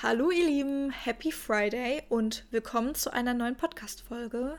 [0.00, 4.56] Hallo ihr Lieben, Happy Friday und willkommen zu einer neuen Podcast-Folge.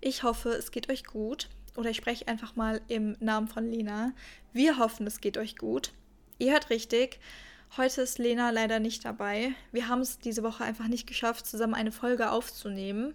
[0.00, 4.10] Ich hoffe, es geht euch gut oder ich spreche einfach mal im Namen von Lena.
[4.52, 5.92] Wir hoffen, es geht euch gut.
[6.40, 7.20] Ihr hört richtig,
[7.76, 9.52] heute ist Lena leider nicht dabei.
[9.70, 13.14] Wir haben es diese Woche einfach nicht geschafft, zusammen eine Folge aufzunehmen.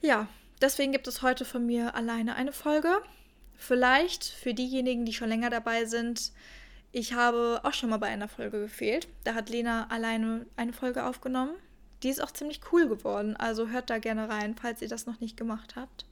[0.00, 0.26] Ja,
[0.60, 3.00] deswegen gibt es heute von mir alleine eine Folge.
[3.56, 6.32] Vielleicht für diejenigen, die schon länger dabei sind,
[6.94, 9.08] ich habe auch schon mal bei einer Folge gefehlt.
[9.24, 11.50] Da hat Lena alleine eine Folge aufgenommen.
[12.04, 13.36] Die ist auch ziemlich cool geworden.
[13.36, 16.06] Also hört da gerne rein, falls ihr das noch nicht gemacht habt.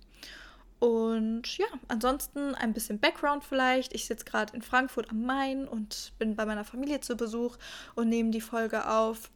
[0.80, 3.94] Und ja, ansonsten ein bisschen Background vielleicht.
[3.94, 7.58] Ich sitze gerade in Frankfurt am Main und bin bei meiner Familie zu Besuch
[7.94, 9.30] und nehme die Folge auf.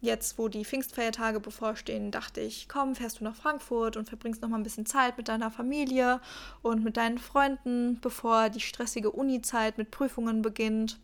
[0.00, 4.48] Jetzt, wo die Pfingstfeiertage bevorstehen, dachte ich, komm, fährst du nach Frankfurt und verbringst noch
[4.48, 6.20] mal ein bisschen Zeit mit deiner Familie
[6.62, 10.98] und mit deinen Freunden, bevor die stressige Uni-Zeit mit Prüfungen beginnt.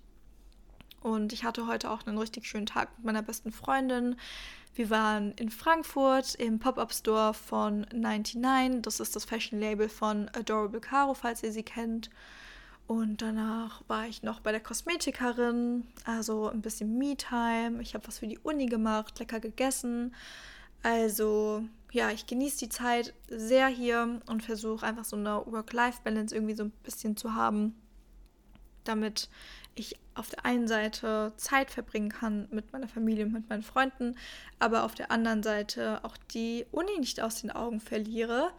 [1.01, 4.17] Und ich hatte heute auch einen richtig schönen Tag mit meiner besten Freundin.
[4.75, 8.83] Wir waren in Frankfurt im Pop-Up-Store von 99.
[8.83, 12.09] Das ist das Fashion-Label von Adorable Caro, falls ihr sie kennt.
[12.87, 17.81] Und danach war ich noch bei der Kosmetikerin, also ein bisschen Me-Time.
[17.81, 20.15] Ich habe was für die Uni gemacht, lecker gegessen.
[20.83, 26.55] Also ja, ich genieße die Zeit sehr hier und versuche einfach so eine Work-Life-Balance irgendwie
[26.55, 27.75] so ein bisschen zu haben,
[28.85, 29.29] damit
[29.75, 34.17] ich auf der einen Seite Zeit verbringen kann mit meiner Familie und mit meinen Freunden,
[34.59, 38.53] aber auf der anderen Seite auch die Uni nicht aus den Augen verliere.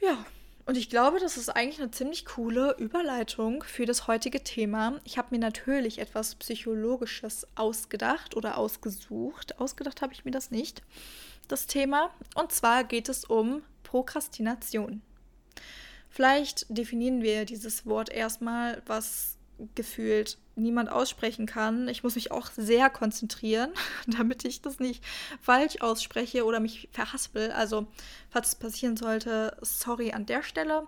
[0.00, 0.24] Ja,
[0.70, 5.00] und ich glaube, das ist eigentlich eine ziemlich coole Überleitung für das heutige Thema.
[5.02, 9.58] Ich habe mir natürlich etwas Psychologisches ausgedacht oder ausgesucht.
[9.58, 10.82] Ausgedacht habe ich mir das nicht,
[11.48, 12.14] das Thema.
[12.36, 15.02] Und zwar geht es um Prokrastination.
[16.08, 19.38] Vielleicht definieren wir dieses Wort erstmal, was
[19.74, 21.88] gefühlt niemand aussprechen kann.
[21.88, 23.72] Ich muss mich auch sehr konzentrieren,
[24.06, 25.04] damit ich das nicht
[25.40, 27.50] falsch ausspreche oder mich verhaspel.
[27.52, 27.86] Also,
[28.30, 30.86] falls es passieren sollte, sorry an der Stelle.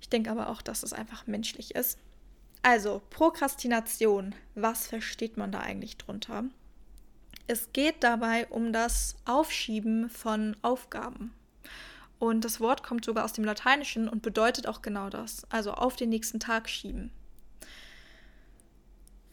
[0.00, 1.98] Ich denke aber auch, dass es einfach menschlich ist.
[2.62, 4.34] Also, Prokrastination.
[4.54, 6.44] Was versteht man da eigentlich drunter?
[7.46, 11.32] Es geht dabei um das Aufschieben von Aufgaben.
[12.18, 15.46] Und das Wort kommt sogar aus dem Lateinischen und bedeutet auch genau das.
[15.50, 17.10] Also auf den nächsten Tag schieben.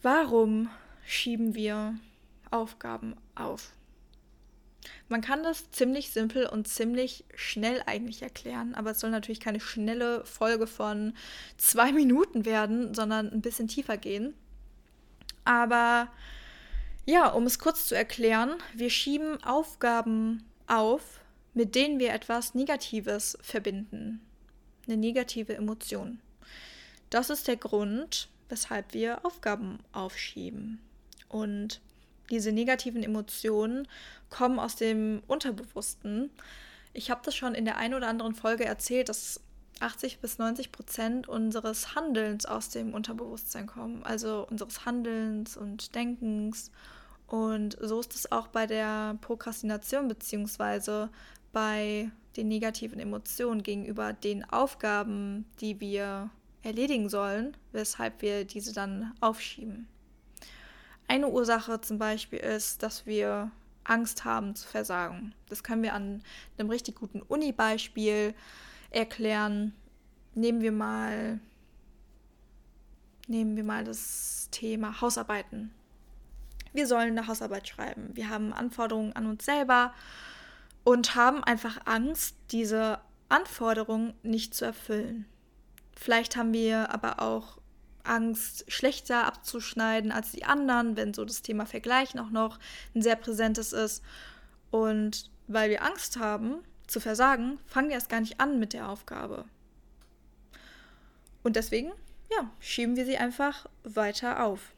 [0.08, 0.70] Warum
[1.04, 1.98] schieben wir
[2.52, 3.72] Aufgaben auf?
[5.08, 9.58] Man kann das ziemlich simpel und ziemlich schnell eigentlich erklären, aber es soll natürlich keine
[9.58, 11.12] schnelle Folge von
[11.56, 14.34] zwei Minuten werden, sondern ein bisschen tiefer gehen.
[15.44, 16.06] Aber
[17.04, 21.18] ja, um es kurz zu erklären, wir schieben Aufgaben auf,
[21.52, 24.20] mit denen wir etwas Negatives verbinden.
[24.86, 26.20] Eine negative Emotion.
[27.10, 30.80] Das ist der Grund, weshalb wir Aufgaben aufschieben.
[31.28, 31.80] Und
[32.30, 33.86] diese negativen Emotionen
[34.30, 36.30] kommen aus dem Unterbewussten.
[36.92, 39.40] Ich habe das schon in der einen oder anderen Folge erzählt, dass
[39.80, 46.70] 80 bis 90 Prozent unseres Handelns aus dem Unterbewusstsein kommen, also unseres Handelns und Denkens.
[47.26, 51.10] Und so ist es auch bei der Prokrastination beziehungsweise
[51.52, 56.30] bei den negativen Emotionen gegenüber den Aufgaben, die wir
[56.66, 59.88] erledigen sollen, weshalb wir diese dann aufschieben.
[61.08, 63.50] Eine Ursache zum Beispiel ist, dass wir
[63.84, 65.34] Angst haben zu versagen.
[65.48, 66.22] Das können wir an
[66.58, 68.34] einem richtig guten Uni-Beispiel
[68.90, 69.72] erklären.
[70.34, 71.40] Nehmen wir mal,
[73.28, 75.72] nehmen wir mal das Thema Hausarbeiten.
[76.72, 78.10] Wir sollen eine Hausarbeit schreiben.
[78.14, 79.94] Wir haben Anforderungen an uns selber
[80.84, 85.26] und haben einfach Angst, diese Anforderungen nicht zu erfüllen.
[85.96, 87.58] Vielleicht haben wir aber auch
[88.04, 92.58] Angst, schlechter abzuschneiden als die anderen, wenn so das Thema Vergleichen auch noch
[92.94, 94.02] ein sehr präsentes ist.
[94.70, 98.88] Und weil wir Angst haben zu versagen, fangen wir erst gar nicht an mit der
[98.88, 99.44] Aufgabe.
[101.42, 101.92] Und deswegen,
[102.30, 104.72] ja, schieben wir sie einfach weiter auf.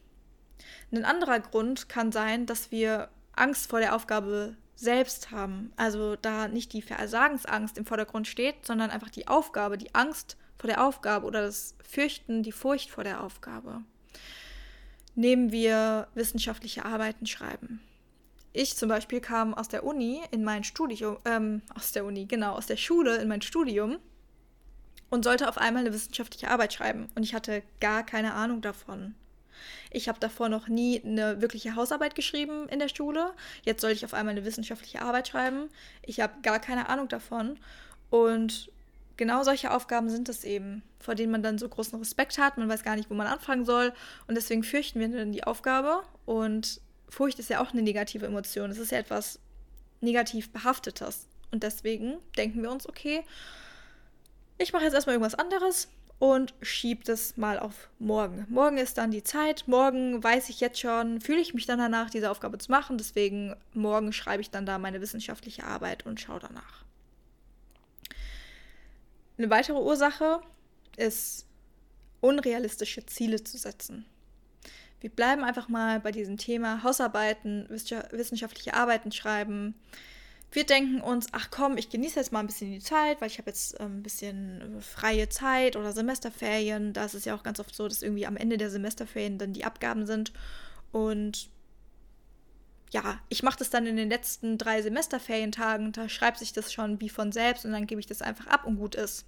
[0.92, 5.72] Ein anderer Grund kann sein, dass wir Angst vor der Aufgabe selbst haben.
[5.76, 10.68] Also da nicht die Versagensangst im Vordergrund steht, sondern einfach die Aufgabe, die Angst vor
[10.68, 13.82] der Aufgabe oder das Fürchten, die Furcht vor der Aufgabe.
[15.14, 17.80] Nehmen wir wissenschaftliche Arbeiten schreiben.
[18.52, 22.54] Ich zum Beispiel kam aus der Uni in mein Studium, ähm, aus der Uni, genau,
[22.54, 23.98] aus der Schule in mein Studium
[25.10, 27.08] und sollte auf einmal eine wissenschaftliche Arbeit schreiben.
[27.14, 29.14] Und ich hatte gar keine Ahnung davon.
[29.90, 33.32] Ich habe davor noch nie eine wirkliche Hausarbeit geschrieben in der Schule.
[33.64, 35.68] Jetzt sollte ich auf einmal eine wissenschaftliche Arbeit schreiben.
[36.02, 37.58] Ich habe gar keine Ahnung davon.
[38.10, 38.70] Und
[39.18, 42.56] genau solche Aufgaben sind es eben, vor denen man dann so großen Respekt hat.
[42.56, 43.92] Man weiß gar nicht, wo man anfangen soll.
[44.26, 46.80] Und deswegen fürchten wir dann die Aufgabe und
[47.10, 48.70] Furcht ist ja auch eine negative Emotion.
[48.70, 49.38] Es ist ja etwas
[50.00, 51.26] negativ behaftetes.
[51.50, 53.24] Und deswegen denken wir uns, okay,
[54.58, 55.88] ich mache jetzt erstmal irgendwas anderes
[56.18, 58.46] und schiebe das mal auf morgen.
[58.50, 59.64] Morgen ist dann die Zeit.
[59.66, 62.98] Morgen weiß ich jetzt schon, fühle ich mich dann danach, diese Aufgabe zu machen.
[62.98, 66.84] Deswegen morgen schreibe ich dann da meine wissenschaftliche Arbeit und schaue danach.
[69.38, 70.40] Eine weitere Ursache
[70.96, 71.46] ist,
[72.20, 74.04] unrealistische Ziele zu setzen.
[75.00, 79.74] Wir bleiben einfach mal bei diesem Thema Hausarbeiten, wissenschaftliche Arbeiten schreiben.
[80.50, 83.38] Wir denken uns, ach komm, ich genieße jetzt mal ein bisschen die Zeit, weil ich
[83.38, 86.92] habe jetzt ähm, ein bisschen freie Zeit oder Semesterferien.
[86.92, 89.52] Da ist es ja auch ganz oft so, dass irgendwie am Ende der Semesterferien dann
[89.52, 90.32] die Abgaben sind.
[90.90, 91.48] Und
[92.90, 97.00] ja, ich mache das dann in den letzten drei Semesterferientagen, da schreibt sich das schon
[97.00, 99.26] wie von selbst und dann gebe ich das einfach ab und gut ist.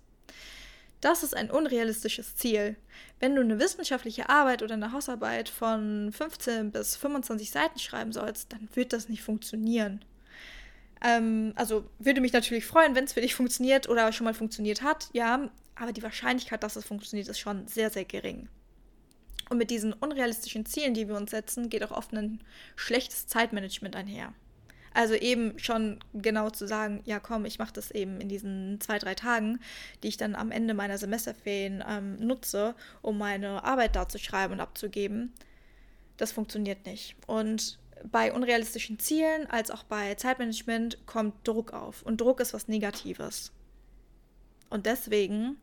[1.00, 2.76] Das ist ein unrealistisches Ziel.
[3.20, 8.52] Wenn du eine wissenschaftliche Arbeit oder eine Hausarbeit von 15 bis 25 Seiten schreiben sollst,
[8.52, 10.04] dann wird das nicht funktionieren.
[11.02, 14.82] Ähm, also würde mich natürlich freuen, wenn es für dich funktioniert oder schon mal funktioniert
[14.82, 18.48] hat, ja, aber die Wahrscheinlichkeit, dass es funktioniert, ist schon sehr, sehr gering.
[19.50, 22.40] Und mit diesen unrealistischen Zielen, die wir uns setzen, geht auch oft ein
[22.76, 24.32] schlechtes Zeitmanagement einher.
[24.94, 28.98] Also eben schon genau zu sagen, ja komm, ich mache das eben in diesen zwei,
[28.98, 29.60] drei Tagen,
[30.02, 34.54] die ich dann am Ende meiner Semesterferien ähm, nutze, um meine Arbeit da zu schreiben
[34.54, 35.32] und abzugeben,
[36.16, 37.16] das funktioniert nicht.
[37.26, 37.78] Und
[38.10, 42.02] bei unrealistischen Zielen als auch bei Zeitmanagement kommt Druck auf.
[42.02, 43.52] Und Druck ist was Negatives.
[44.70, 45.58] Und deswegen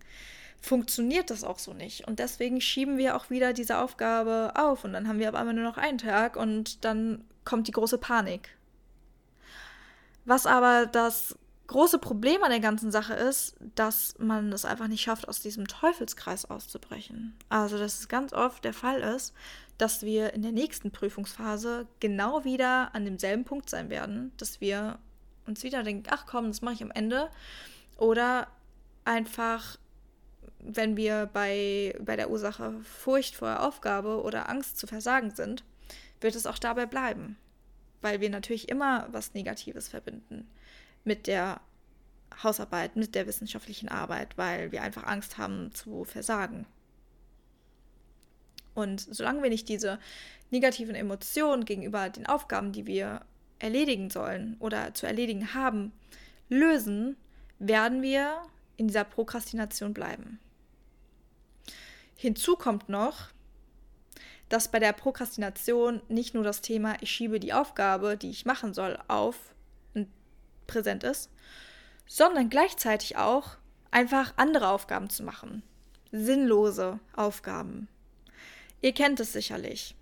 [0.62, 2.08] funktioniert das auch so nicht.
[2.08, 4.84] Und deswegen schieben wir auch wieder diese Aufgabe auf.
[4.84, 7.98] Und dann haben wir aber einmal nur noch einen Tag und dann kommt die große
[7.98, 8.50] Panik.
[10.26, 11.38] Was aber das
[11.68, 15.68] große Problem an der ganzen Sache ist, dass man es einfach nicht schafft, aus diesem
[15.68, 17.36] Teufelskreis auszubrechen.
[17.50, 19.34] Also, dass es ganz oft der Fall ist,
[19.78, 24.98] dass wir in der nächsten Prüfungsphase genau wieder an demselben Punkt sein werden, dass wir
[25.46, 27.30] uns wieder denken, ach komm, das mache ich am Ende.
[27.98, 28.48] Oder
[29.06, 29.78] einfach,
[30.60, 35.64] wenn wir bei, bei der Ursache Furcht vor Aufgabe oder Angst zu versagen sind,
[36.20, 37.38] wird es auch dabei bleiben
[38.02, 40.48] weil wir natürlich immer was Negatives verbinden
[41.04, 41.62] mit der
[42.44, 46.66] Hausarbeit, mit der wissenschaftlichen Arbeit, weil wir einfach Angst haben zu versagen.
[48.76, 49.98] Und solange wir nicht diese
[50.52, 53.22] negativen Emotionen gegenüber den Aufgaben, die wir
[53.60, 55.92] erledigen sollen oder zu erledigen haben,
[56.48, 57.18] lösen,
[57.58, 58.44] werden wir
[58.76, 60.40] in dieser Prokrastination bleiben.
[62.18, 63.30] Hinzu kommt noch,
[64.50, 68.74] dass bei der Prokrastination nicht nur das Thema, ich schiebe die Aufgabe, die ich machen
[68.74, 69.36] soll, auf
[70.68, 71.32] präsent ist,
[72.06, 73.52] sondern gleichzeitig auch
[73.90, 75.64] einfach andere Aufgaben zu machen.
[76.12, 77.88] Sinnlose Aufgaben.
[78.82, 79.96] Ihr kennt es sicherlich.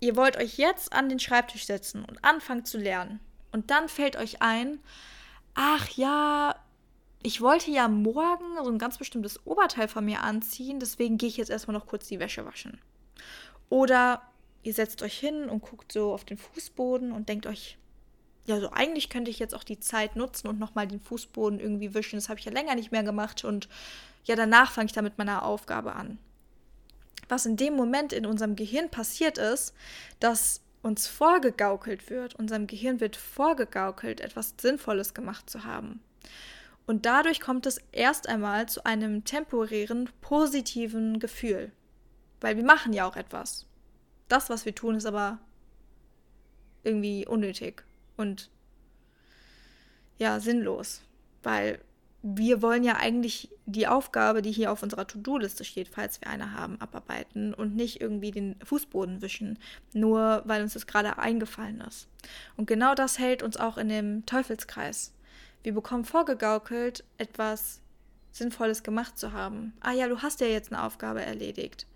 [0.00, 3.20] Ihr wollt euch jetzt an den Schreibtisch setzen und anfangen zu lernen.
[3.52, 4.80] Und dann fällt euch ein,
[5.54, 6.54] ach ja,
[7.22, 11.36] ich wollte ja morgen so ein ganz bestimmtes Oberteil von mir anziehen, deswegen gehe ich
[11.36, 12.80] jetzt erstmal noch kurz die Wäsche waschen.
[13.68, 14.22] Oder
[14.62, 17.76] ihr setzt euch hin und guckt so auf den Fußboden und denkt euch,
[18.46, 21.92] ja, so eigentlich könnte ich jetzt auch die Zeit nutzen und nochmal den Fußboden irgendwie
[21.92, 22.16] wischen.
[22.16, 23.68] Das habe ich ja länger nicht mehr gemacht und
[24.24, 26.18] ja, danach fange ich da mit meiner Aufgabe an.
[27.28, 29.74] Was in dem Moment in unserem Gehirn passiert ist,
[30.18, 36.00] dass uns vorgegaukelt wird, unserem Gehirn wird vorgegaukelt, etwas Sinnvolles gemacht zu haben.
[36.88, 41.70] Und dadurch kommt es erst einmal zu einem temporären positiven Gefühl.
[42.40, 43.66] Weil wir machen ja auch etwas.
[44.28, 45.38] Das, was wir tun, ist aber
[46.84, 47.84] irgendwie unnötig
[48.16, 48.48] und
[50.16, 51.02] ja, sinnlos.
[51.42, 51.78] Weil
[52.22, 56.54] wir wollen ja eigentlich die Aufgabe, die hier auf unserer To-Do-Liste steht, falls wir eine
[56.54, 59.58] haben, abarbeiten und nicht irgendwie den Fußboden wischen,
[59.92, 62.08] nur weil uns das gerade eingefallen ist.
[62.56, 65.12] Und genau das hält uns auch in dem Teufelskreis.
[65.62, 67.80] Wir bekommen vorgegaukelt, etwas
[68.30, 69.74] Sinnvolles gemacht zu haben.
[69.80, 71.86] Ah ja, du hast ja jetzt eine Aufgabe erledigt.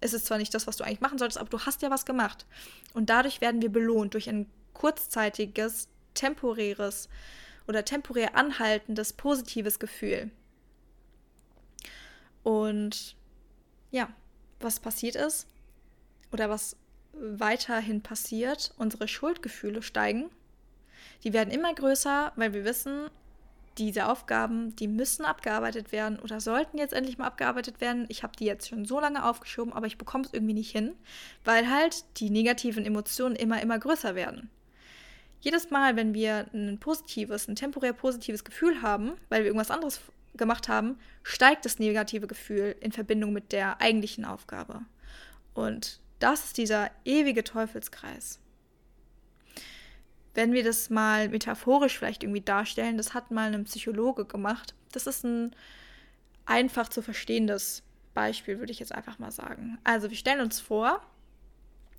[0.00, 2.06] Es ist zwar nicht das, was du eigentlich machen solltest, aber du hast ja was
[2.06, 2.46] gemacht.
[2.94, 7.08] Und dadurch werden wir belohnt durch ein kurzzeitiges, temporäres
[7.68, 10.30] oder temporär anhaltendes positives Gefühl.
[12.42, 13.16] Und
[13.90, 14.08] ja,
[14.60, 15.46] was passiert ist
[16.32, 16.76] oder was
[17.12, 20.30] weiterhin passiert, unsere Schuldgefühle steigen.
[21.24, 23.10] Die werden immer größer, weil wir wissen,
[23.78, 28.06] diese Aufgaben, die müssen abgearbeitet werden oder sollten jetzt endlich mal abgearbeitet werden.
[28.08, 30.92] Ich habe die jetzt schon so lange aufgeschoben, aber ich bekomme es irgendwie nicht hin,
[31.44, 34.50] weil halt die negativen Emotionen immer, immer größer werden.
[35.40, 40.00] Jedes Mal, wenn wir ein positives, ein temporär positives Gefühl haben, weil wir irgendwas anderes
[40.34, 44.82] gemacht haben, steigt das negative Gefühl in Verbindung mit der eigentlichen Aufgabe.
[45.54, 48.38] Und das ist dieser ewige Teufelskreis.
[50.40, 54.74] Wenn wir das mal metaphorisch vielleicht irgendwie darstellen, das hat mal ein Psychologe gemacht.
[54.90, 55.54] Das ist ein
[56.46, 57.82] einfach zu verstehendes
[58.14, 59.76] Beispiel, würde ich jetzt einfach mal sagen.
[59.84, 61.02] Also wir stellen uns vor,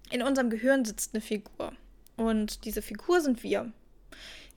[0.10, 1.74] in unserem Gehirn sitzt eine Figur
[2.18, 3.72] und diese Figur sind wir.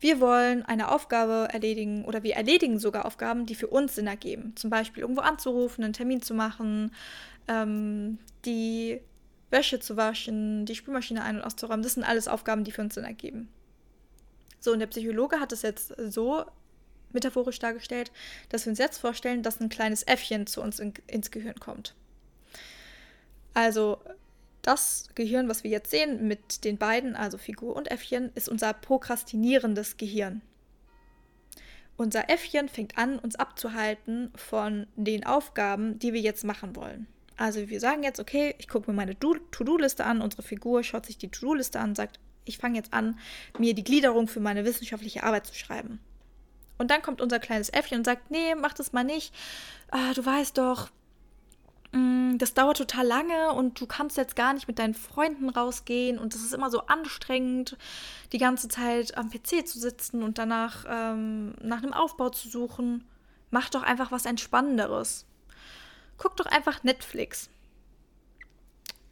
[0.01, 4.57] Wir wollen eine Aufgabe erledigen oder wir erledigen sogar Aufgaben, die für uns Sinn ergeben.
[4.57, 6.91] Zum Beispiel irgendwo anzurufen, einen Termin zu machen,
[7.49, 9.03] ähm, die
[9.51, 11.83] Wäsche zu waschen, die Spülmaschine ein- und auszuräumen.
[11.83, 13.51] Das sind alles Aufgaben, die für uns Sinn ergeben.
[14.65, 16.43] So, und der Psychologe hat es jetzt so
[17.13, 18.11] metaphorisch dargestellt,
[18.49, 21.95] dass wir uns jetzt vorstellen, dass ein kleines Äffchen zu uns in, ins Gehirn kommt.
[23.53, 23.99] Also
[24.63, 28.73] das Gehirn, was wir jetzt sehen mit den beiden, also Figur und Äffchen, ist unser
[28.73, 30.41] prokrastinierendes Gehirn.
[31.99, 37.07] Unser Äffchen fängt an, uns abzuhalten von den Aufgaben, die wir jetzt machen wollen.
[37.37, 41.19] Also wir sagen jetzt, okay, ich gucke mir meine To-Do-Liste an, unsere Figur schaut sich
[41.19, 43.19] die To-Do-Liste an, sagt, ich fange jetzt an,
[43.59, 46.01] mir die Gliederung für meine wissenschaftliche Arbeit zu schreiben.
[46.79, 49.35] Und dann kommt unser kleines Äffchen und sagt, nee, mach das mal nicht.
[49.91, 50.91] Ah, du weißt doch,
[51.93, 56.19] mm, das dauert total lange und du kannst jetzt gar nicht mit deinen Freunden rausgehen
[56.19, 57.77] und es ist immer so anstrengend,
[58.33, 63.05] die ganze Zeit am PC zu sitzen und danach ähm, nach einem Aufbau zu suchen.
[63.51, 65.27] Mach doch einfach was Entspannenderes.
[66.19, 67.51] Guck doch einfach Netflix.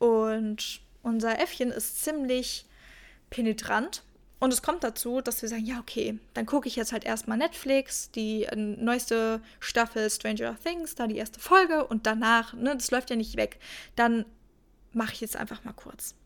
[0.00, 2.66] Und unser Äffchen ist ziemlich
[3.32, 4.04] penetrant
[4.42, 7.38] und es kommt dazu, dass wir sagen, ja, okay, dann gucke ich jetzt halt erstmal
[7.38, 12.90] Netflix, die äh, neueste Staffel Stranger Things, da die erste Folge und danach, ne, das
[12.90, 13.60] läuft ja nicht weg,
[13.94, 14.24] dann
[14.92, 16.16] mache ich jetzt einfach mal kurz.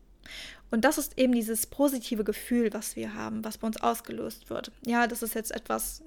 [0.71, 4.71] Und das ist eben dieses positive Gefühl, was wir haben, was bei uns ausgelöst wird.
[4.83, 6.01] Ja, das ist jetzt etwas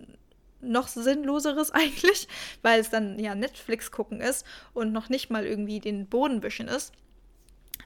[0.61, 2.27] noch sinnloseres eigentlich,
[2.63, 6.67] weil es dann ja Netflix gucken ist und noch nicht mal irgendwie den Boden wischen
[6.67, 6.93] ist.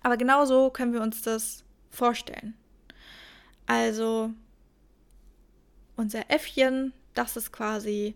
[0.03, 2.55] Aber genauso können wir uns das vorstellen.
[3.67, 4.31] Also
[5.97, 8.15] unser Äffchen, das ist quasi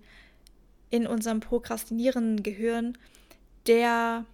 [0.90, 2.98] in unserem prokrastinierenden Gehirn
[3.66, 4.24] der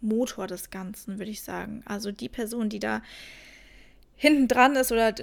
[0.00, 1.82] Motor des Ganzen, würde ich sagen.
[1.84, 3.02] Also die Person, die da
[4.14, 5.14] hinten dran ist, oder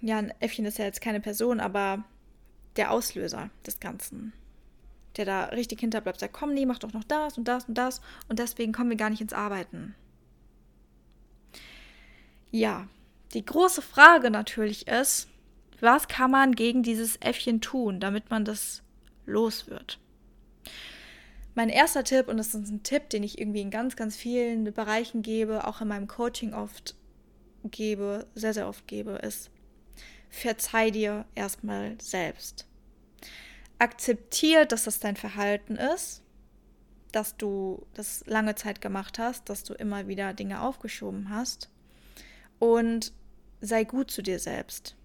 [0.00, 2.04] ja, ein Äffchen ist ja jetzt keine Person, aber
[2.76, 4.32] der Auslöser des Ganzen.
[5.16, 8.00] Der da richtig hinterbleibt, sagt, komm, nee, mach doch noch das und das und das.
[8.28, 9.94] Und deswegen kommen wir gar nicht ins Arbeiten.
[12.50, 12.88] Ja,
[13.34, 15.28] die große Frage natürlich ist,
[15.80, 18.82] was kann man gegen dieses Äffchen tun, damit man das
[19.26, 19.98] los wird?
[21.54, 24.64] Mein erster Tipp, und das ist ein Tipp, den ich irgendwie in ganz, ganz vielen
[24.72, 26.96] Bereichen gebe, auch in meinem Coaching oft
[27.64, 29.50] gebe, sehr, sehr oft gebe, ist,
[30.30, 32.66] verzeih dir erstmal selbst.
[33.78, 36.22] Akzeptier, dass das dein Verhalten ist,
[37.12, 41.70] dass du das lange Zeit gemacht hast, dass du immer wieder Dinge aufgeschoben hast
[42.58, 43.12] und
[43.64, 44.96] sei gut zu dir selbst.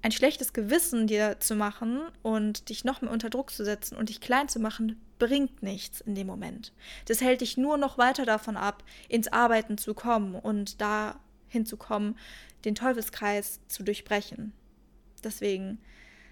[0.00, 4.10] Ein schlechtes Gewissen dir zu machen und dich noch mehr unter Druck zu setzen und
[4.10, 6.72] dich klein zu machen, bringt nichts in dem Moment.
[7.06, 11.18] Das hält dich nur noch weiter davon ab, ins Arbeiten zu kommen und da
[11.48, 12.16] hinzukommen,
[12.64, 14.52] den Teufelskreis zu durchbrechen.
[15.24, 15.80] Deswegen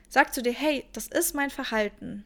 [0.09, 2.25] sag zu dir, hey, das ist mein Verhalten.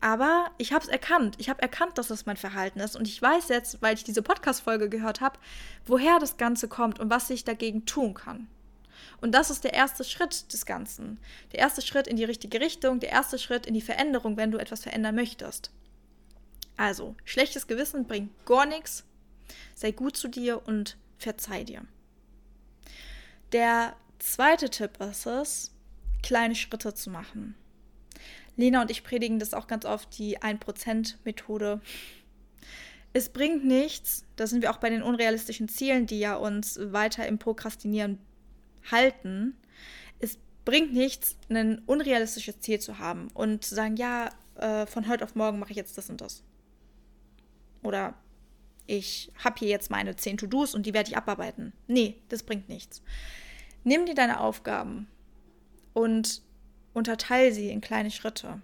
[0.00, 1.36] Aber ich habe es erkannt.
[1.38, 2.96] Ich habe erkannt, dass das mein Verhalten ist.
[2.96, 5.38] Und ich weiß jetzt, weil ich diese Podcast-Folge gehört habe,
[5.86, 8.48] woher das Ganze kommt und was ich dagegen tun kann.
[9.20, 11.18] Und das ist der erste Schritt des Ganzen.
[11.52, 14.58] Der erste Schritt in die richtige Richtung, der erste Schritt in die Veränderung, wenn du
[14.58, 15.70] etwas verändern möchtest.
[16.76, 19.04] Also, schlechtes Gewissen bringt gar nichts.
[19.74, 21.82] Sei gut zu dir und verzeih dir.
[23.52, 25.72] Der zweite Tipp ist es,
[26.22, 27.54] kleine Schritte zu machen.
[28.56, 31.80] Lena und ich predigen das auch ganz oft, die 1%-Methode.
[33.12, 37.26] Es bringt nichts, da sind wir auch bei den unrealistischen Zielen, die ja uns weiter
[37.26, 38.18] im Prokrastinieren
[38.90, 39.56] halten.
[40.18, 45.24] Es bringt nichts, ein unrealistisches Ziel zu haben und zu sagen, ja, äh, von heute
[45.24, 46.42] auf morgen mache ich jetzt das und das.
[47.82, 48.14] Oder
[48.86, 51.72] ich habe hier jetzt meine 10 To-Dos und die werde ich abarbeiten.
[51.86, 53.02] Nee, das bringt nichts.
[53.84, 55.08] Nimm dir deine Aufgaben
[55.92, 56.42] und
[56.96, 58.60] unterteile sie in kleine Schritte.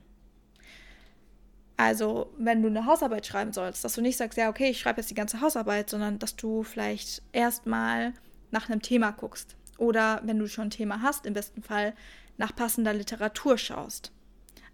[1.77, 5.01] Also, wenn du eine Hausarbeit schreiben sollst, dass du nicht sagst, ja, okay, ich schreibe
[5.01, 8.15] jetzt die ganze Hausarbeit, sondern dass du vielleicht erstmal
[8.51, 9.57] nach einem Thema guckst.
[9.77, 11.95] Oder wenn du schon ein Thema hast, im besten Fall
[12.39, 14.13] nach passender Literatur schaust.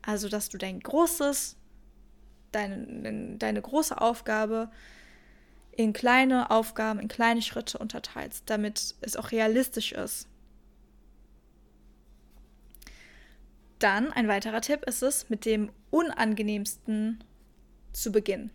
[0.02, 1.56] Also, dass du dein großes,
[2.52, 4.70] deine, deine große Aufgabe
[5.72, 10.28] in kleine Aufgaben, in kleine Schritte unterteilst, damit es auch realistisch ist.
[13.78, 17.22] Dann ein weiterer Tipp ist es, mit dem unangenehmsten
[17.92, 18.50] zu beginnen.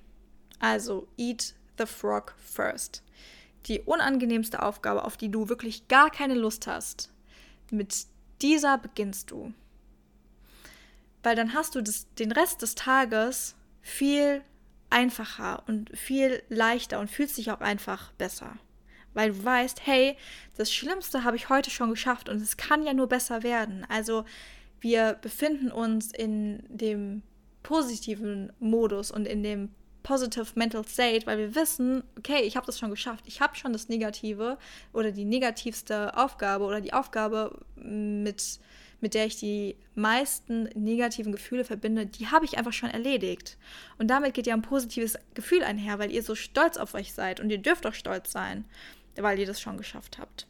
[0.60, 3.04] Also eat the frog first.
[3.68, 7.12] Die unangenehmste Aufgabe, auf die du wirklich gar keine Lust hast,
[7.72, 8.06] mit
[8.42, 9.54] dieser beginnst du.
[11.24, 14.42] Weil dann hast du das, den Rest des Tages viel
[14.90, 18.58] einfacher und viel leichter und fühlst dich auch einfach besser.
[19.14, 20.18] Weil du weißt, hey,
[20.58, 23.86] das Schlimmste habe ich heute schon geschafft und es kann ja nur besser werden.
[23.90, 24.26] Also
[24.84, 27.24] wir befinden uns in dem
[27.64, 29.70] positiven Modus und in dem
[30.04, 33.24] positive mental state, weil wir wissen, okay, ich habe das schon geschafft.
[33.26, 34.58] Ich habe schon das Negative
[34.92, 38.60] oder die negativste Aufgabe oder die Aufgabe, mit,
[39.00, 43.58] mit der ich die meisten negativen Gefühle verbinde, die habe ich einfach schon erledigt.
[43.98, 47.40] Und damit geht ja ein positives Gefühl einher, weil ihr so stolz auf euch seid
[47.40, 48.66] und ihr dürft auch stolz sein
[49.22, 50.48] weil ihr das schon geschafft habt.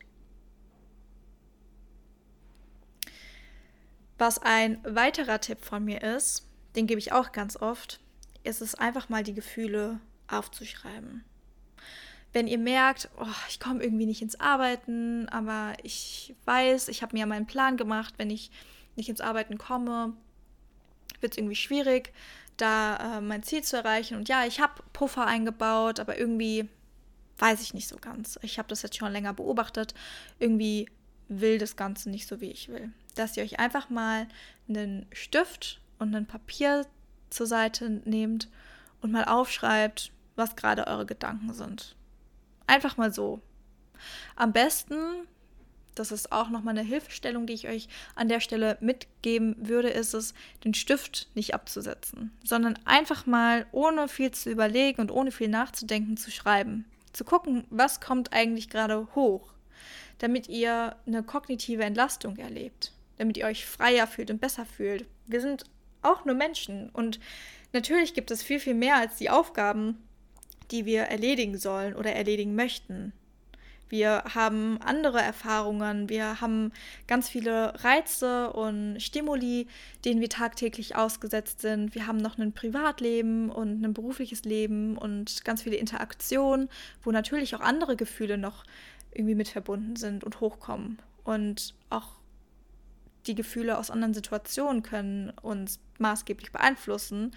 [4.17, 7.99] Was ein weiterer Tipp von mir ist, den gebe ich auch ganz oft,
[8.43, 11.23] ist es einfach mal die Gefühle aufzuschreiben.
[12.31, 17.15] Wenn ihr merkt, oh, ich komme irgendwie nicht ins Arbeiten, aber ich weiß, ich habe
[17.15, 18.49] mir meinen Plan gemacht, wenn ich
[18.95, 20.13] nicht ins Arbeiten komme,
[21.21, 22.11] wird es irgendwie schwierig,
[22.57, 24.17] da äh, mein Ziel zu erreichen.
[24.17, 26.69] Und ja, ich habe Puffer eingebaut, aber irgendwie
[27.37, 28.39] weiß ich nicht so ganz.
[28.41, 29.93] Ich habe das jetzt schon länger beobachtet.
[30.39, 30.89] Irgendwie
[31.27, 32.91] will das Ganze nicht so, wie ich will.
[33.15, 34.27] Dass ihr euch einfach mal
[34.67, 36.85] einen Stift und ein Papier
[37.29, 38.49] zur Seite nehmt
[39.01, 41.95] und mal aufschreibt, was gerade eure Gedanken sind.
[42.67, 43.41] Einfach mal so.
[44.35, 44.97] Am besten,
[45.95, 50.13] das ist auch nochmal eine Hilfestellung, die ich euch an der Stelle mitgeben würde, ist
[50.13, 55.49] es, den Stift nicht abzusetzen, sondern einfach mal ohne viel zu überlegen und ohne viel
[55.49, 59.53] nachzudenken zu schreiben zu gucken, was kommt eigentlich gerade hoch,
[60.17, 62.91] damit ihr eine kognitive Entlastung erlebt,
[63.23, 65.05] damit ihr euch freier fühlt und besser fühlt.
[65.27, 65.63] Wir sind
[66.01, 67.21] auch nur Menschen und
[67.71, 69.97] natürlich gibt es viel, viel mehr als die Aufgaben,
[70.71, 73.13] die wir erledigen sollen oder erledigen möchten.
[73.87, 76.73] Wir haben andere Erfahrungen, wir haben
[77.07, 79.67] ganz viele Reize und Stimuli,
[80.03, 81.95] denen wir tagtäglich ausgesetzt sind.
[81.95, 86.69] Wir haben noch ein Privatleben und ein berufliches Leben und ganz viele Interaktionen,
[87.03, 88.65] wo natürlich auch andere Gefühle noch
[89.13, 90.99] irgendwie mit verbunden sind und hochkommen.
[91.23, 92.22] Und auch
[93.27, 97.35] die Gefühle aus anderen Situationen können uns maßgeblich beeinflussen.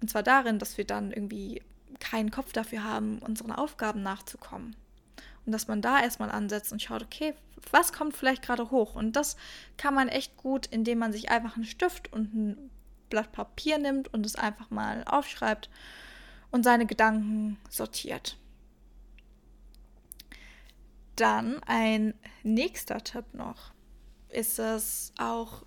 [0.00, 1.62] Und zwar darin, dass wir dann irgendwie
[2.00, 4.76] keinen Kopf dafür haben, unseren Aufgaben nachzukommen.
[5.46, 7.34] Und dass man da erstmal ansetzt und schaut, okay,
[7.70, 8.94] was kommt vielleicht gerade hoch?
[8.94, 9.36] Und das
[9.76, 12.70] kann man echt gut, indem man sich einfach einen Stift und ein
[13.10, 15.68] Blatt Papier nimmt und es einfach mal aufschreibt
[16.50, 18.36] und seine Gedanken sortiert.
[21.16, 23.73] Dann ein nächster Tipp noch
[24.34, 25.64] ist es auch,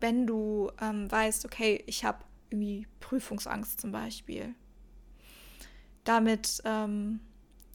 [0.00, 2.18] wenn du ähm, weißt, okay, ich habe
[2.50, 4.54] irgendwie Prüfungsangst zum Beispiel.
[6.04, 7.20] Damit ähm,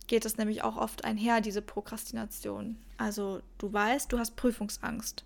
[0.07, 2.77] geht es nämlich auch oft einher, diese Prokrastination.
[2.97, 5.25] Also du weißt, du hast Prüfungsangst.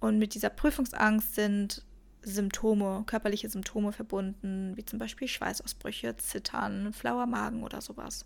[0.00, 1.84] Und mit dieser Prüfungsangst sind
[2.22, 8.24] Symptome, körperliche Symptome verbunden, wie zum Beispiel Schweißausbrüche, Zittern, flauer Magen oder sowas.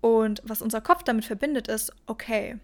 [0.00, 2.58] Und was unser Kopf damit verbindet, ist, okay,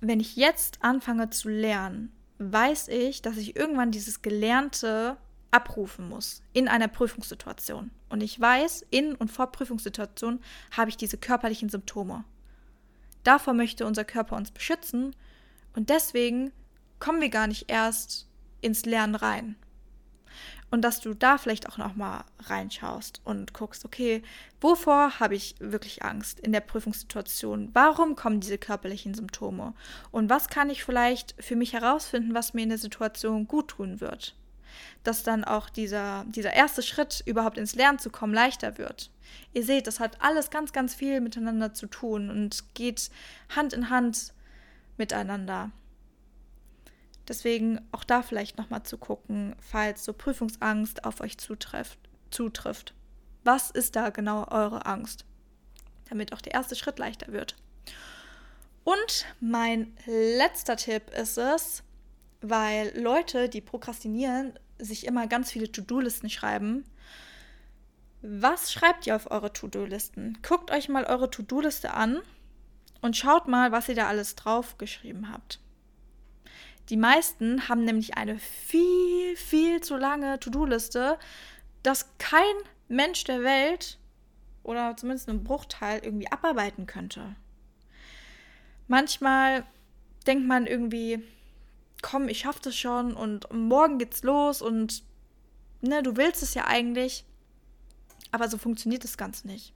[0.00, 5.16] wenn ich jetzt anfange zu lernen, weiß ich, dass ich irgendwann dieses Gelernte
[5.50, 7.90] abrufen muss in einer Prüfungssituation.
[8.08, 10.40] Und ich weiß, in und vor Prüfungssituationen
[10.76, 12.24] habe ich diese körperlichen Symptome.
[13.24, 15.16] Davor möchte unser Körper uns beschützen
[15.74, 16.52] und deswegen
[16.98, 18.28] kommen wir gar nicht erst
[18.60, 19.56] ins Lernen rein.
[20.70, 24.22] Und dass du da vielleicht auch noch mal reinschaust und guckst, okay,
[24.60, 27.70] wovor habe ich wirklich Angst in der Prüfungssituation?
[27.72, 29.74] Warum kommen diese körperlichen Symptome?
[30.10, 34.00] Und was kann ich vielleicht für mich herausfinden, was mir in der Situation gut tun
[34.00, 34.34] wird?
[35.04, 39.10] dass dann auch dieser, dieser erste Schritt, überhaupt ins Lernen zu kommen, leichter wird.
[39.52, 43.10] Ihr seht, das hat alles ganz, ganz viel miteinander zu tun und geht
[43.54, 44.32] Hand in Hand
[44.96, 45.70] miteinander.
[47.28, 51.98] Deswegen auch da vielleicht nochmal zu gucken, falls so Prüfungsangst auf euch zutrifft,
[52.30, 52.94] zutrifft.
[53.44, 55.24] Was ist da genau eure Angst?
[56.08, 57.56] Damit auch der erste Schritt leichter wird.
[58.84, 61.82] Und mein letzter Tipp ist es,
[62.40, 66.84] weil Leute, die prokrastinieren, sich immer ganz viele To-Do-Listen schreiben.
[68.22, 70.38] Was schreibt ihr auf eure To-Do-Listen?
[70.46, 72.20] Guckt euch mal eure To-Do-Liste an
[73.00, 75.60] und schaut mal, was ihr da alles draufgeschrieben habt.
[76.88, 81.18] Die meisten haben nämlich eine viel, viel zu lange To-Do-Liste,
[81.82, 82.54] dass kein
[82.88, 83.98] Mensch der Welt
[84.62, 87.34] oder zumindest ein Bruchteil irgendwie abarbeiten könnte.
[88.88, 89.64] Manchmal
[90.26, 91.22] denkt man irgendwie,
[92.02, 95.02] komm, ich schaff das schon und morgen geht's los und
[95.80, 97.24] ne, du willst es ja eigentlich.
[98.30, 99.72] Aber so funktioniert das Ganze nicht.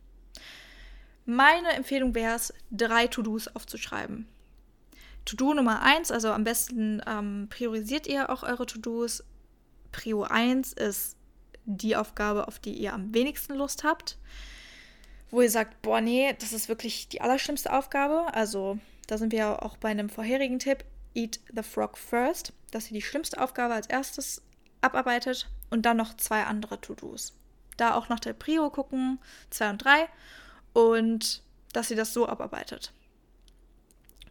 [1.24, 4.26] Meine Empfehlung wäre es, drei To-Dos aufzuschreiben.
[5.24, 9.24] To-Do Nummer 1, also am besten ähm, priorisiert ihr auch eure To-Dos.
[9.92, 11.16] Prio 1 ist
[11.64, 14.18] die Aufgabe, auf die ihr am wenigsten Lust habt.
[15.30, 18.32] Wo ihr sagt, boah, nee, das ist wirklich die allerschlimmste Aufgabe.
[18.34, 22.94] Also da sind wir auch bei einem vorherigen Tipp, Eat the Frog First, dass ihr
[22.94, 24.42] die schlimmste Aufgabe als erstes
[24.80, 27.32] abarbeitet und dann noch zwei andere To-Dos.
[27.76, 29.18] Da auch nach der Prio gucken,
[29.50, 30.08] 2 und 3
[30.72, 32.92] und dass ihr das so abarbeitet.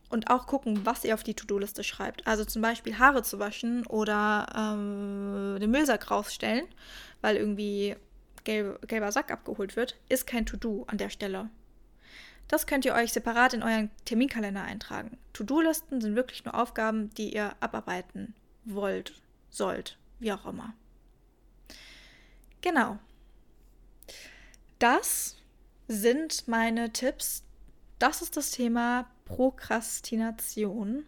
[0.10, 2.26] Und auch gucken, was ihr auf die To-Do-Liste schreibt.
[2.26, 6.66] Also zum Beispiel Haare zu waschen oder ähm, den Müllsack rausstellen,
[7.22, 7.96] weil irgendwie
[8.44, 11.50] gelb, gelber Sack abgeholt wird, ist kein To-Do an der Stelle.
[12.48, 15.20] Das könnt ihr euch separat in euren Terminkalender eintragen.
[15.34, 18.34] To-Do-Listen sind wirklich nur Aufgaben, die ihr abarbeiten
[18.66, 19.14] wollt,
[19.52, 20.74] sollt, wie auch immer.
[22.62, 22.98] Genau.
[24.80, 25.38] Das
[25.88, 27.44] sind meine Tipps.
[28.00, 31.06] Das ist das Thema Prokrastination.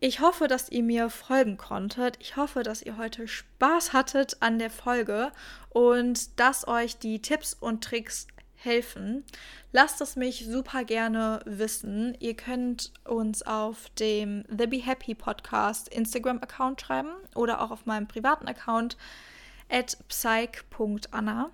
[0.00, 2.16] Ich hoffe, dass ihr mir folgen konntet.
[2.20, 5.32] Ich hoffe, dass ihr heute Spaß hattet an der Folge
[5.70, 9.24] und dass euch die Tipps und Tricks helfen.
[9.72, 12.16] Lasst es mich super gerne wissen.
[12.20, 18.06] Ihr könnt uns auf dem The Be Happy Podcast Instagram-Account schreiben oder auch auf meinem
[18.06, 18.96] privaten Account
[19.68, 21.50] at psych.anna.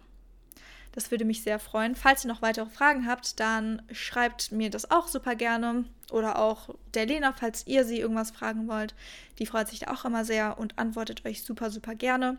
[0.95, 1.97] Das würde mich sehr freuen.
[1.97, 5.85] Falls ihr noch weitere Fragen habt, dann schreibt mir das auch super gerne.
[6.13, 8.95] Oder auch der Lena, falls ihr sie irgendwas fragen wollt.
[9.41, 12.39] Die freut sich da auch immer sehr und antwortet euch super, super gerne.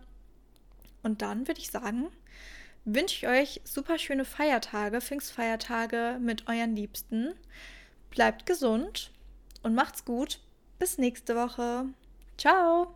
[1.03, 2.07] Und dann würde ich sagen,
[2.85, 7.33] wünsche ich euch super schöne Feiertage, Pfingstfeiertage mit euren Liebsten.
[8.09, 9.11] Bleibt gesund
[9.63, 10.39] und macht's gut.
[10.79, 11.87] Bis nächste Woche.
[12.37, 12.93] Ciao.